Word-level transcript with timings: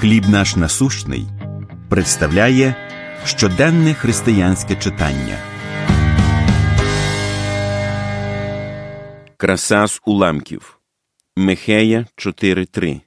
Хліб 0.00 0.28
наш 0.28 0.56
насущний 0.56 1.26
представляє 1.88 2.74
щоденне 3.24 3.94
християнське 3.94 4.76
читання. 4.76 5.38
Краса 9.36 9.86
з 9.86 10.00
уламків. 10.04 10.78
Михея 11.36 12.06
4.3 12.16 13.00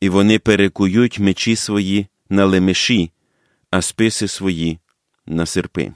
І 0.00 0.08
вони 0.08 0.38
перекують 0.38 1.18
мечі 1.18 1.56
свої 1.56 2.06
на 2.28 2.44
лемеші, 2.44 3.10
а 3.70 3.82
списи 3.82 4.28
свої 4.28 4.78
на 5.26 5.46
серпи. 5.46 5.92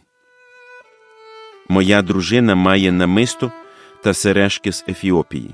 Моя 1.69 2.03
дружина 2.03 2.55
має 2.55 2.93
намисто 2.93 3.53
та 4.05 4.15
сережки 4.15 4.73
з 4.73 4.85
Ефіопії. 4.89 5.51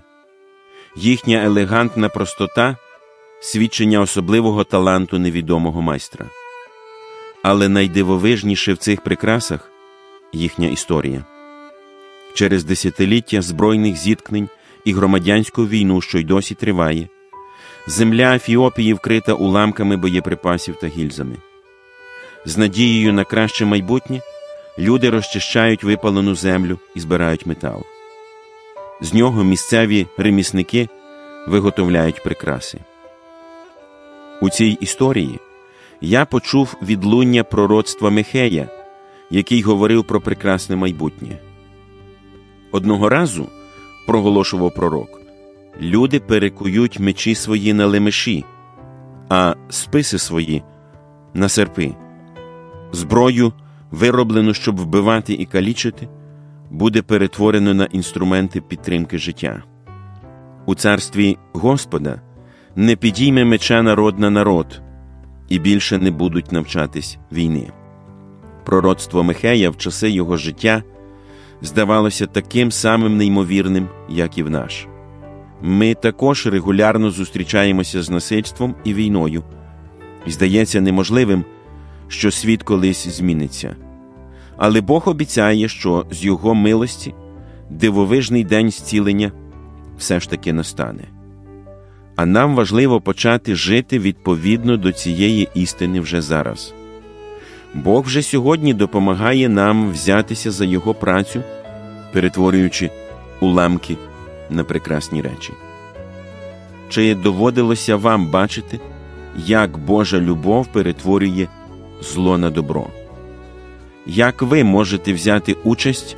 Їхня 0.97 1.45
елегантна 1.45 2.09
простота 2.09 2.77
свідчення 3.41 4.01
особливого 4.01 4.65
таланту 4.65 5.19
невідомого 5.19 5.83
майстра. 5.83 6.27
Але 7.43 7.69
найдивовижніше 7.69 8.73
в 8.73 8.77
цих 8.77 9.01
прикрасах 9.01 9.71
їхня 10.33 10.69
історія. 10.69 11.25
Через 12.35 12.65
десятиліття 12.65 13.43
збройних 13.43 13.97
зіткнень 13.97 14.49
і 14.85 14.93
громадянську 14.93 15.67
війну, 15.67 16.01
що 16.01 16.19
й 16.19 16.25
досі 16.25 16.55
триває, 16.55 17.09
земля 17.87 18.37
Ефіопії 18.37 18.95
вкрита 18.95 19.33
уламками 19.33 19.97
боєприпасів 19.97 20.77
та 20.77 20.87
гільзами. 20.87 21.37
З 22.47 22.57
надією 22.59 23.13
на 23.13 23.25
краще 23.25 23.65
майбутнє 23.65 24.21
люди 24.79 25.11
розчищають 25.11 25.85
випалену 25.85 26.35
землю 26.35 26.79
і 26.95 27.01
збирають 27.01 27.47
метал. 27.47 27.83
З 29.01 29.15
нього 29.15 29.45
місцеві 29.45 30.07
ремісники 30.17 30.89
виготовляють 31.49 32.23
прикраси. 32.23 32.79
У 34.41 34.51
цій 34.51 34.79
історії 34.81 35.39
я 36.01 36.25
почув 36.25 36.77
відлуння 36.83 37.45
пророцтва 37.45 38.11
Михея, 38.11 38.69
який 39.31 39.63
говорив 39.63 40.05
про 40.05 40.21
прекрасне 40.21 40.77
майбутнє. 40.77 41.39
Одного 42.73 43.09
разу, 43.09 43.47
проголошував 44.07 44.75
пророк, 44.75 45.21
люди 45.81 46.21
перекують 46.21 47.01
мечі 47.01 47.35
свої 47.35 47.73
на 47.73 47.87
лемеші, 47.87 48.45
а 49.29 49.55
списи 49.69 50.19
свої 50.19 50.63
на 51.35 51.49
серпи. 51.49 51.95
Зброю, 52.93 53.53
вироблену, 53.91 54.55
щоб 54.55 54.81
вбивати 54.81 55.33
і 55.33 55.45
калічити, 55.45 56.09
буде 56.71 57.03
перетворено 57.03 57.75
на 57.75 57.85
інструменти 57.85 58.61
підтримки 58.61 59.19
життя. 59.19 59.63
У 60.67 60.75
царстві 60.75 61.39
Господа 61.53 62.21
не 62.77 62.97
підійме 62.97 63.45
меча 63.45 63.83
народ 63.83 64.19
на 64.19 64.31
народ, 64.31 64.83
і 65.49 65.59
більше 65.59 65.99
не 65.99 66.11
будуть 66.11 66.53
навчатись 66.53 67.19
війни. 67.33 67.73
Пророцтво 68.65 69.23
Михея 69.23 69.71
в 69.71 69.77
часи 69.77 70.11
його 70.11 70.37
життя 70.37 70.83
здавалося 71.63 72.27
таким 72.27 72.73
самим 72.73 73.17
неймовірним, 73.17 73.89
як 74.09 74.39
і 74.39 74.43
в 74.43 74.51
наш. 74.51 74.87
Ми 75.63 75.95
також 75.95 76.47
регулярно 76.47 77.11
зустрічаємося 77.11 78.03
з 78.03 78.11
насильством 78.11 78.75
і 78.85 78.95
війною, 78.95 79.43
і 80.27 80.31
здається 80.31 80.81
неможливим, 80.81 81.45
що 82.09 82.31
світ 82.31 82.63
колись 82.63 83.09
зміниться. 83.09 83.77
Але 84.57 84.81
Бог 84.81 85.09
обіцяє, 85.09 85.69
що 85.69 86.07
з 86.11 86.25
Його 86.25 86.55
милості 86.55 87.15
дивовижний 87.71 88.45
день 88.45 88.71
зцілення 88.71 89.33
все 89.99 90.21
ж 90.21 90.31
таки 90.31 90.53
настане. 90.53 91.20
А 92.21 92.27
нам 92.27 92.55
важливо 92.55 93.01
почати 93.01 93.55
жити 93.55 93.99
відповідно 93.99 94.77
до 94.77 94.93
цієї 94.93 95.49
істини 95.55 96.01
вже 96.01 96.21
зараз. 96.21 96.75
Бог 97.75 98.05
вже 98.05 98.23
сьогодні 98.23 98.75
допомагає 98.75 99.49
нам 99.49 99.93
взятися 99.93 100.51
за 100.51 100.65
Його 100.65 100.95
працю, 100.95 101.43
перетворюючи 102.13 102.91
уламки 103.41 103.97
на 104.51 104.65
прекрасні 104.65 105.23
речі. 105.23 105.53
Чи 106.89 107.15
доводилося 107.15 107.97
вам 107.97 108.27
бачити, 108.27 108.81
як 109.37 109.79
Божа 109.79 110.21
любов 110.21 110.67
перетворює 110.67 111.47
зло 112.03 112.39
на 112.39 112.51
добро? 112.51 112.87
Як 114.07 114.43
ви 114.43 114.65
можете 114.65 115.13
взяти 115.13 115.57
участь 115.65 116.17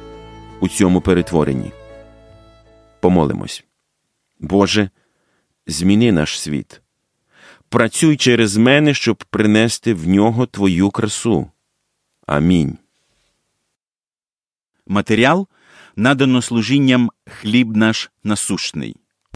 у 0.60 0.68
цьому 0.68 1.00
перетворенні? 1.00 1.72
Помолимось. 3.00 3.64
Боже 4.40 4.90
зміни 5.66 6.12
наш 6.12 6.40
світ. 6.40 6.82
Працюй 7.68 8.16
через 8.16 8.56
мене, 8.56 8.94
щоб 8.94 9.24
принести 9.30 9.94
в 9.94 10.08
нього 10.08 10.46
Твою 10.46 10.90
красу. 10.90 11.50
Амінь. 12.26 12.78
Матеріал 14.86 15.48
надано 15.96 16.42
служінням 16.42 17.10
хліб 17.26 17.76
наш 17.76 18.10
насущний. 18.24 18.96